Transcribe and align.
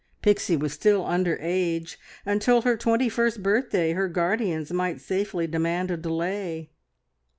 Pixie 0.23 0.57
was 0.57 0.73
still 0.73 1.05
under 1.05 1.37
age. 1.39 1.99
Until 2.25 2.63
her 2.63 2.75
twenty 2.75 3.07
first 3.07 3.43
birthday 3.43 3.93
her 3.93 4.07
guardians 4.07 4.71
might 4.73 4.99
safely 4.99 5.45
demand 5.45 5.91
a 5.91 5.97
delay. 5.97 6.71